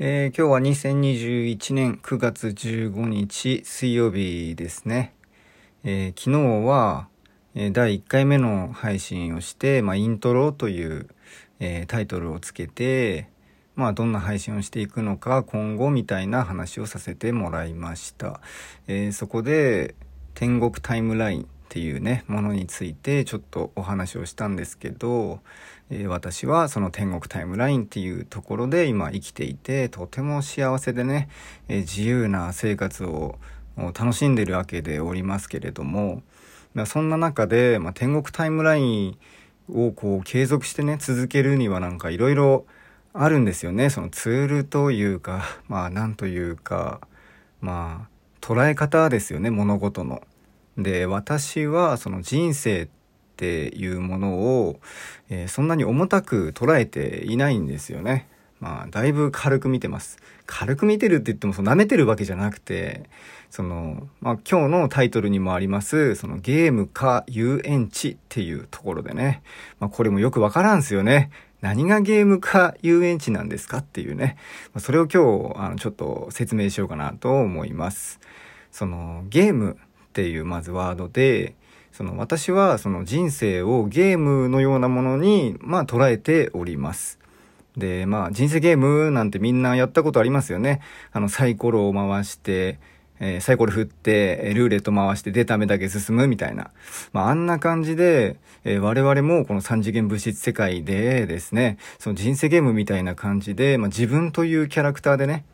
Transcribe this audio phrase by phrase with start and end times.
[0.00, 5.12] えー、今日は2021年9月15日水曜日ですね。
[5.82, 7.08] えー、昨日は、
[7.56, 11.08] え、第1回目の配信をして、まあ、イントロという、
[11.58, 13.28] えタイトルをつけて、
[13.74, 18.40] まあ、どんな配信をしていくのか今後みたいな話をさせてもらいました。
[18.86, 19.96] えそこで、
[20.34, 25.40] 天国タイムラインっていうね、ものについてちょっとお話をしたんですけど、
[25.90, 31.28] えー、私はその天国タイムラインっていうところで今生きていて、とても幸せでね、
[31.68, 33.38] えー、自由な生活を
[33.76, 36.22] 楽しんでるわけでおりますけれども、
[36.72, 39.18] ま、そんな中で、まあ、天国タイムライン
[39.70, 42.64] をこう継続してね、続けるにはなんかいろいろ
[43.12, 43.90] あるんですよね。
[43.90, 47.02] そのツールというか、まあなんというか、
[47.60, 48.08] まあ
[48.40, 50.22] 捉え方ですよね、物事の。
[50.78, 52.88] で、私はその人生っ
[53.36, 54.80] ていうものを、
[55.28, 58.28] えー、そんなに重たく捉えていないんですよね。
[58.60, 60.18] まあ、だいぶ軽く見てます。
[60.46, 63.08] 軽く見てるって言っても、その舐めてるわけじゃなくて、
[63.50, 69.42] その、まあ、今日のタイトルにもあります、そのゲームか遊園地っていうところでね、
[69.78, 71.30] まあ、これもよくわからんすよね。
[71.60, 74.36] 何がゲームか遊園地なんですかっていうね。
[74.72, 78.20] まあ、それを今日、あの、ちょっと説明しようかなと思います。
[78.70, 79.76] その、ゲーム
[80.18, 81.54] っていうまずワードで、
[81.92, 87.20] その私はその人生をゲームのようなものに、まあ捉えております。
[87.76, 90.80] で、まあ人生ゲームなんてみんなやったことありますよね。
[91.12, 92.80] あのサイコロを回して、
[93.20, 96.72] えー、サイコロ振って、ルーレット回して出た目だけ進むみたいな。
[97.12, 105.44] まああんな感じで、えー、我々もこの三次元物質世界でですね、その人生ゲームみたいな感じで、まあ自分というキャラクターでね、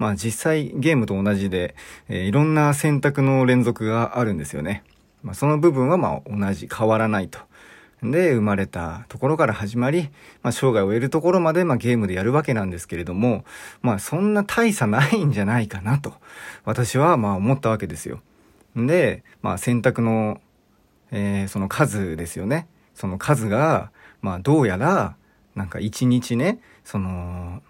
[0.00, 1.76] まあ実際ゲームと同じで、
[2.08, 4.82] えー、いろんな選択の連続があるんですよね。
[5.22, 7.38] まあ、その部分はまあ同じ、変わらないと。
[8.02, 10.08] で、生まれたところから始まり、
[10.42, 13.44] まあ、生涯を終えるところまで、まあ、ゲームでやるわけなんですけれども、
[13.82, 16.14] まあ、そんな大差ないんじゃないかなと、
[16.64, 18.22] 私は、まあ、思ったわけですよ。
[18.74, 20.40] で、まあ、選択の、
[21.10, 22.68] えー、その数ですよね。
[22.94, 23.90] その数が、
[24.22, 25.16] まあ、どうやら、
[25.54, 27.62] なんか一日ね、その、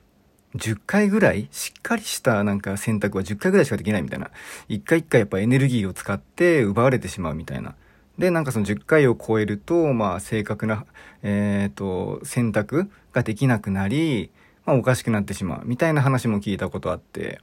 [0.57, 4.31] 10回ぐらいしっかりしたなんか選択は10回ぐらいしかできないみたいな。
[4.69, 7.75] 1回1回やっぱエネルギーを使って奪われてしまうみたいな。
[8.19, 10.85] で、なんかその10回を超えると、まあ正確な、
[11.23, 14.31] えっ、ー、と、選択ができなくなり、
[14.67, 17.41] まあおかしくなってしまうみたいな話も聞いたことあって、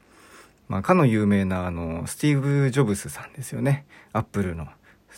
[0.67, 3.85] まあかの有名なあの、スティーブ・ジョブスさんですよね。
[4.13, 4.67] アップルの。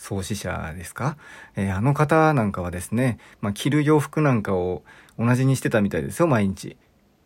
[0.00, 1.18] 創始者ですか、
[1.56, 4.82] えー、あの方なんかはですね、まあ、着る洋服なんかを
[5.18, 6.78] 同じにしてたみたいですよ、毎日。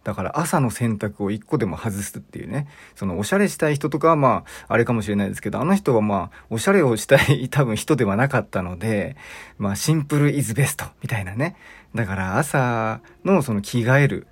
[0.04, 2.68] だから朝の洗濯を一個でも外すっていうね。
[2.94, 9.16] そのおしゃれしたい人とかはまあ、あれかもしれないですけど、あの人はまあ、おしゃれをしたい 多分人ではなかったので、
[9.58, 11.56] まあ、シンプルイズベストみたいなね。
[11.94, 14.26] だから朝のその着替える。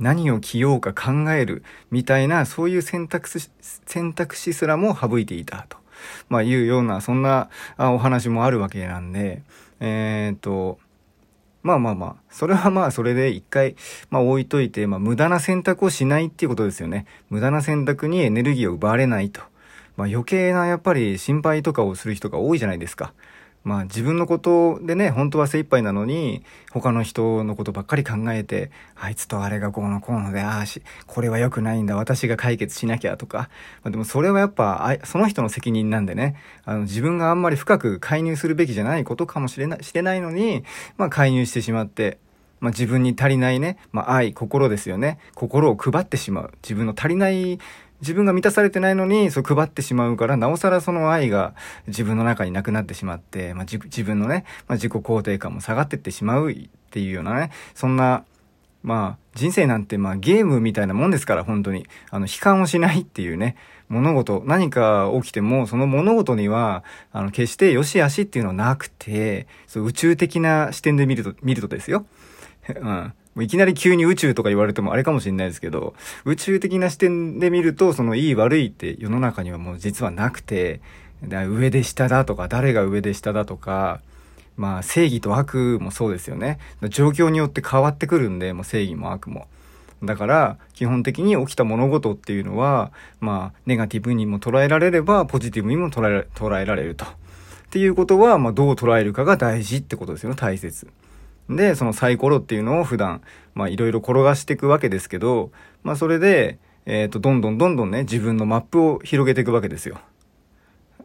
[0.00, 1.62] 何を着ようか考える
[1.92, 5.78] みたいな、そういう選択肢、選択肢すらも省いていたと。
[6.28, 7.48] まあいうような、そんな
[7.78, 9.42] お話もあるわけなんで、
[9.78, 10.78] えっ、と、
[11.64, 13.74] まあまあまあ、それはまあそれで一回、
[14.10, 17.06] まあ置いといて、まあ無駄な選択をしないっていうことですよね。
[17.30, 19.40] 無駄な選択にエネルギーを奪われないと。
[19.96, 23.14] まあ余計なやっぱり心配とかをする人が多いじゃないですか。
[23.64, 33.48] まあ自分のことでね、本当は精一杯なのに、他の人のことばっかり考えて、あいつとあれがこうのこうので、ああし、これは良くないんだ、私が解決しなきゃとか。
[33.82, 40.64] まあ、でもそれはやっぱ、その人の責任なんでね、あの自分があんまり深く介入するべきじゃないことかもしれない、してないのに、
[40.98, 42.18] まあ介入してしまって、
[42.64, 45.18] まあ、自分に足りないね、まあ、愛、心ですよね。
[45.34, 46.52] 心を配ってしまう。
[46.62, 47.58] 自分の足りない
[48.04, 51.54] 自分が満たされてないのに、そう配ってしまうから、なおさらその愛が
[51.86, 58.24] 自分の中になくなってしまって、まあ、自分のね、まあ、自己肯定感も下がってってしまうっていうようなね、そんな、
[58.82, 61.86] まあ、人生なんてまあゲームみたいなもんですから、本当に。
[62.10, 63.56] あの、悲観をしないっていうね、
[63.88, 72.04] 物事、何か起きても、その物事には、あの、決して良し悪しっていうのはなくて、そう宇宙的な視点で見ると、見るとですよ。
[72.68, 73.12] うん。
[73.34, 75.94] もういきなり急に宇宙とか言われてもあれかもしれないですけど、
[76.24, 80.80] 宇宙的な視点で見ると、そのいい悪いって世の中にはもう実はなくて、
[81.22, 84.00] 上で下だとか、誰が上で下だとか、
[84.56, 86.58] まあ正義と悪もそうですよね。
[86.90, 89.48] 状況によって変わってくるんで、もう正義も悪も。
[90.02, 97.04] だから、基本的に起きた物事っていうのは、まあ、ネガティブにも捉えられれば、ポジティブにも捉え捉えられると。
[97.04, 97.08] っ
[97.70, 100.88] ていうことは、まあ、どう捉えるかが大事ってことですよね、大切。
[101.48, 103.22] で、そのサイコロっていうのを普段、
[103.54, 105.50] まあいろいろ転がしていくわけですけど、
[105.82, 109.98] まあそれで、えっ、ー、と、どんどんどんどんね、自分のマップを広げていくわけですよ。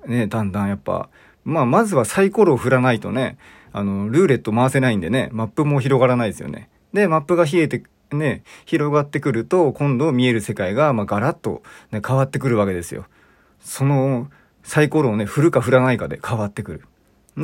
[0.08, 1.10] ね、だんだんやっぱ、
[1.44, 3.38] まあまずはサイコロを振らないとね、
[3.72, 6.70] あの、ルーレット回せないんでね、マップも広がらないですよね。
[6.94, 13.06] で、マップが冷えて、ね、広がってくると、今度見える世界が、まあ、ガラッと、ね、変わってくるわけですよ。
[13.60, 14.30] その、
[14.64, 16.82] サイコロをね、振るか振らないかで変わってくる。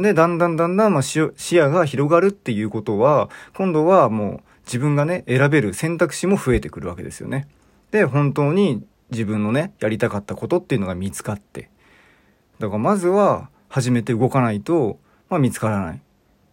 [0.01, 7.47] で、だんだんだんだん、まあ、視野が広がるっていうことは、今度はもう自分がね、選べる選択肢も増えてくるわけですよね。
[7.91, 11.69] で、本当に自分のね、やりたかったことっていうのが見つかって。
[12.59, 14.99] だからまずは、始めて動かないと、
[15.29, 16.01] まあ、見つからない。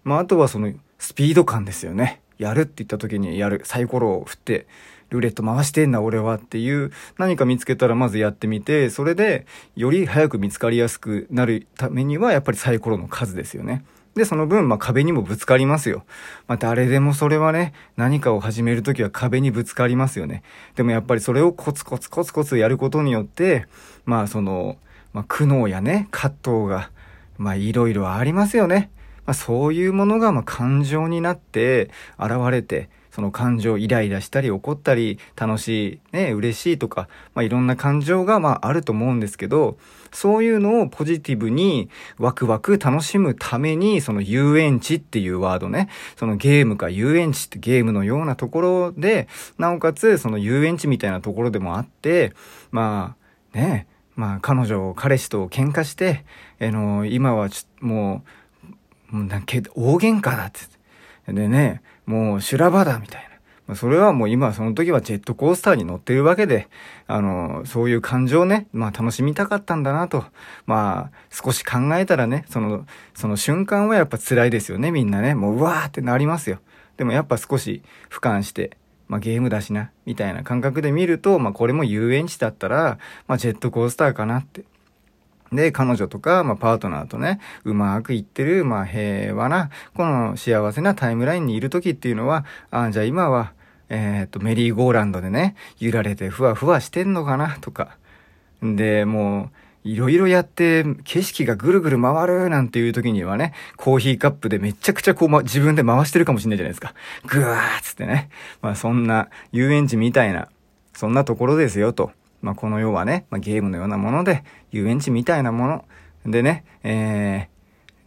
[0.03, 2.22] まあ、あとはその、スピード感ですよね。
[2.43, 3.63] やるって言った時にやる。
[3.65, 4.67] サイコロを振って、
[5.11, 9.47] ルーレット回してんだ俺はっていう何か見つけたらまずやってみて、それで
[9.77, 13.85] より早く見つかりやすくなるためにはやっぱりサイコロの数ですよね。
[14.15, 16.05] で、その分、まあ、壁にもぶつかりますよ。
[16.47, 20.43] まあ、誰でもそれはね、何かを始めるときは壁にぶつかりますよね。
[20.77, 23.67] でもやっぱりそれをコツコツコツコツやることによって、
[24.05, 24.77] まあ、その、
[25.15, 26.91] まあ、苦悩やね、葛藤が、
[27.39, 28.91] まあ、いろいろありますよね。
[29.27, 39.77] まあ、そういうものが、まあ、感情になって、現れて、その感情、イライラしたり怒ったり、楽しい、ね、嬉しいとか、まあ、いろんな感情が、まあ、あると思うんですけど、
[40.13, 49.29] そういうのをポジティブにワクワク楽しむために、その遊園地っていうワードね、そのゲームか遊園地ってゲームのようなところで、
[49.59, 52.33] なおかつその遊園地みたいなところでもあって、
[52.71, 53.17] ま
[53.55, 53.87] あ、ね、
[54.17, 56.25] まあ彼女、彼氏と喧嘩して、
[56.61, 57.49] あの、今は
[57.81, 58.29] もう、
[59.13, 60.61] もうだけ大喧嘩だって。
[61.33, 63.29] でね、もう修羅場だみたいな。
[63.69, 66.69] まそれはもう今その時はジェットコースターに乗ってるわけで、
[67.07, 70.25] あの、そういう感情をね、まあ楽しみたかったんだなと。
[70.67, 75.35] まあ少し考えたらね、その、その瞬間はやっぱ辛いですよね、みんなね。
[75.35, 76.59] もううわーってなりますよ。
[76.97, 78.77] でもやっぱ少し俯瞰して、
[79.09, 82.99] まあゲームだしな、みたいな感覚で見ると、まあこれも遊園地だったら、
[83.29, 84.65] まあジェットコースターかなって。
[85.53, 93.53] で、彼女とか、まあ、パートナーとね、うまくいってる、まあ、平和な、この幸せなタイムラインにいる時っていうのは、あじゃあ今は、
[93.89, 97.99] えっ、と、メリーゴーランドでね、揺られてふわふわしてんのかな、とか。
[98.63, 106.95] で、もう、いろいろやって、景色がぐるぐる回るなんていう時にはね、コーヒーカップでめちゃくちゃこう、ま、自分で回してるかもしれないじゃないですか。
[107.27, 108.31] ぐわーっつってね。
[108.61, 110.49] まあそんな遊園地みたいな、
[110.95, 112.13] そんなところですよと。
[112.43, 115.85] まあ、この世はね、まあ、ゲームのようなもので、遊園地みたいなもの
[116.27, 117.49] でね、え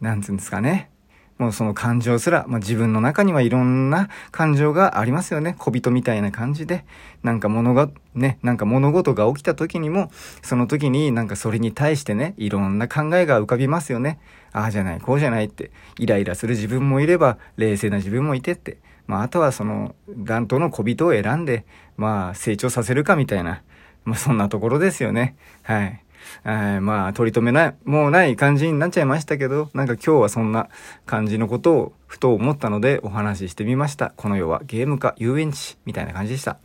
[0.00, 0.90] ー、なんつうんですかね。
[1.38, 5.54] もうその感情すら、まあ、自分の中にはいろんな感情がありますよね。
[5.58, 6.86] 小人みたいな感じで。
[7.22, 10.10] なんか物が、ね、なんか物事が起きた時にも、
[10.42, 14.18] その時になんかそれに対してね、いろんな考えが浮かびますよね。
[14.52, 15.70] ああじゃない、こうじゃないって。
[15.98, 18.78] イライラする自分もいれば、冷静な自分もいてって。
[19.06, 21.66] まあ、あとはその、弾頭の小人を選んで、
[21.98, 23.62] まあ、成長させるかみたいな。
[24.06, 25.36] まあそんなところですよね。
[25.62, 26.02] はい。
[26.42, 30.68] はい、まあ、取り留めない、もうない感じになっちゃいましたけど、なんか今日はそんな
[31.04, 34.12] 感じのことをふと思ったのでお話ししてみました。
[34.16, 36.58] この世はゲームか遊園地みたいな感じでした。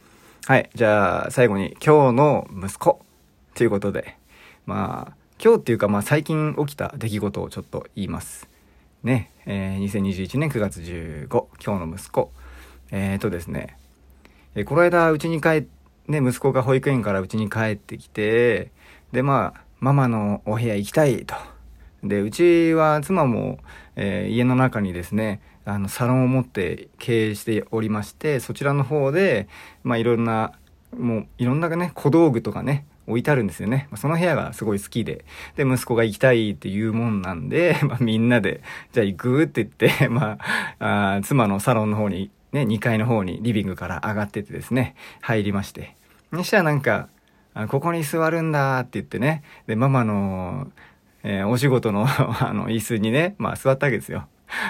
[0.45, 3.01] はい、じゃあ最後に今日の息子
[3.53, 4.17] ということで、
[4.65, 8.47] まあ、今日っていうかまあ最近起きた出来事をちょっと言います。
[9.03, 11.27] ね、えー、2021年9月15、
[11.63, 12.31] 今日の息子。
[12.91, 13.77] えーとですね、
[14.53, 18.71] えー、この間うちに帰って、ね、息子が保育園からうちに帰ってきて、
[19.11, 21.35] で、まあ、ママのお部屋行きたいと。
[22.03, 23.59] で、うちは妻も、
[23.95, 29.47] えー、家の中にですね、あの、サロンを持って経営しておりまして、そちらの方で、
[29.83, 30.53] まあ、いろんな、
[30.97, 33.87] もう、いろんなね、小道具とかね、置いてあるんですよね。
[33.95, 35.25] その部屋がすごい好きで。
[35.55, 38.61] で、息子が行きたいっていうもんなんで、 まあ、みんなで、
[38.91, 40.37] じゃあ行くって言って、ま
[40.79, 45.95] あ、あ妻のサロンの方にね、2階の方にリビングから上がっててですね、入りまして。
[46.31, 47.09] にしたらなんか、
[47.69, 50.71] ここに座るんだって言ってね、で、ママの、
[51.23, 54.27] えー、お仕事の あの、椅子にね、まあ座ったわけですよ。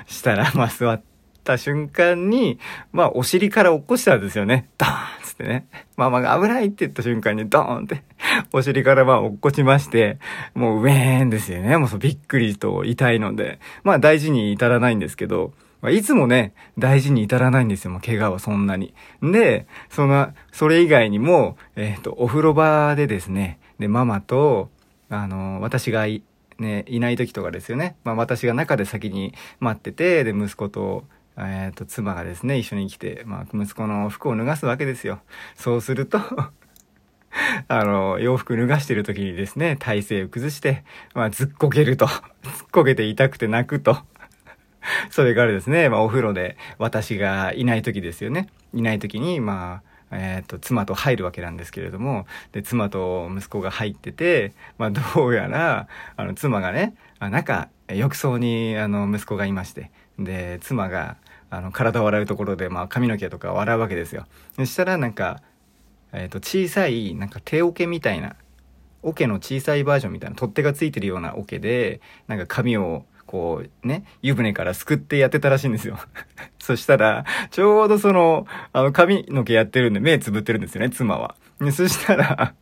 [0.08, 1.02] したら、まあ座っ
[1.44, 2.60] た瞬間に、
[2.92, 4.70] まあお尻から落っこしたんですよね。
[4.78, 5.68] ドーンつってね。
[5.96, 8.04] ママが危ないって言った瞬間にドーンって、
[8.52, 10.18] お尻からまあ落っこちまして、
[10.56, 11.78] もうウェーンですよね。
[11.78, 18.94] もうそうびっくりと痛いので、まあ大事に至らないんですけど、まあ、いつもね、大事に至らないんですよ、もう怪我はそんなに。
[19.22, 24.70] で、その、それ以外にも、えっ、ー、と、お風呂場でですね、で、ママと、
[25.10, 26.24] あの、私がい、
[26.60, 27.96] ね、いない時とかですよね。
[28.04, 31.04] まあ、私が中で先に待ってて、で、息子と、
[31.38, 35.22] えっ、ー、と、妻がですね、一緒に来て、まあ、息子の服を脱がすわけですよ。
[35.56, 36.20] そうすると
[37.68, 40.84] あの、洋服脱がしてる時にですね、体勢を崩して、
[41.14, 42.08] まあ、ずっこけると。
[42.44, 43.98] ずっこけて痛くて泣くと。
[45.10, 48.48] それからですね、まあ、お風呂で私がいない時ですよね。
[48.74, 49.81] いない時に、ま
[50.12, 61.17] あ、えっ、と、妻と入るわけなんですけれども、で、妻と息子が入ってて、まあ、どうやら、あの、妻がね、あなんか、浴槽に、あの、息子がいまして、で、妻が、
[61.50, 64.25] あの、体を洗うところで、まあ、髪の毛とかを洗うわけですよ。
[64.55, 65.41] そしたら、なんか、
[66.13, 68.36] えっ、と、小さい、なんか手桶みたいな、
[69.03, 75.98] 桶の小さいバージョンみたいな、取っ手がついてるような桶で、なんか髪を、こう、ね、湯船からすくってやってたらしいんですよ。
[76.60, 81.36] そしたら、ちょうどその、あの、髪の毛やってるんで、目つぶってるんですよね、妻は。
[81.72, 82.54] そしたら、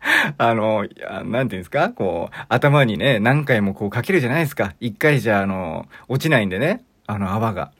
[0.38, 0.86] あの、
[1.24, 4.74] なんていうんですかこう、頭にね、何回もこうかけるじゃないですか。
[4.80, 7.72] 一回じゃ、あの、落ちないんでね、あの泡が。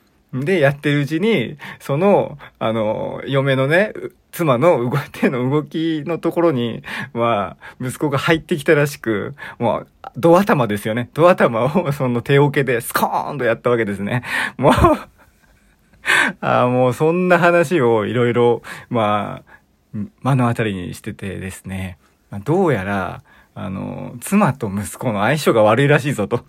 [0.45, 3.93] で、やってるうちに、その、あの、嫁のね、
[4.33, 6.83] 妻の動手の動きのところに、
[7.14, 11.11] まあ、息子が入ってきたらしく、もう、ド頭ですよね。
[11.14, 14.23] ド頭をその手桶でスコーンとやったわけですね。
[14.57, 14.73] もう
[16.40, 19.57] あもうそんな話をいろいろ、まあ、
[20.23, 21.99] 目の当たりにしててですね。
[22.31, 23.23] まどうやら、
[23.55, 26.45] あの、妻と息子の相性が悪いらしいぞと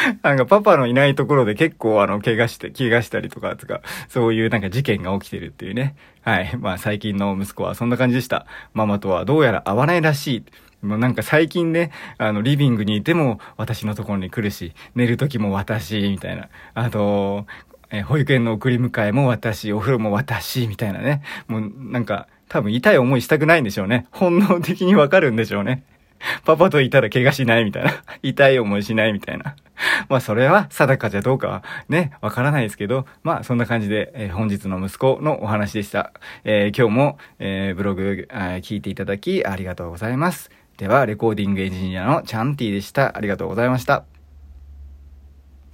[0.22, 5.94] なんかパパのいないところで結構あの、怪我して、怪我したりとか、とか、そういうなんか事件が起きてるっていうね。
[6.22, 6.56] はい。
[6.58, 8.46] まあ最近の息子はそんな感じでした。
[8.74, 10.44] ママとはどうやら会わないらしい。
[10.86, 16.48] もうなんか最近ね、あの、リビングにいても私のところに来るし、寝る時も私、みたいな。
[16.74, 17.46] あと、
[17.90, 21.22] え保育園の送り迎えも私、お風呂も私、みたいなね。
[21.46, 24.06] もうなんか、多分痛い思いしたくないんでしょうね。
[24.10, 25.84] 本能的にわかるんでしょうね。
[26.44, 27.92] パパといたら怪我しないみたいな。
[28.22, 29.56] 痛い思いしないみたいな。
[30.08, 36.12] まあそれは定かじゃどうかはね、わからないですけど、まあそんな感じで、えー、本日の息子のお話でした。
[36.44, 40.50] えー、今日も、えー、ブログ、え聞いていただきありがとうございます。
[40.76, 43.16] では、レコーディングエンジニアのチャンティでした。
[43.16, 44.11] ありがとうございました。